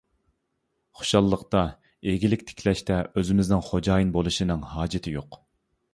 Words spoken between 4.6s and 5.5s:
ھاجىتى يوق.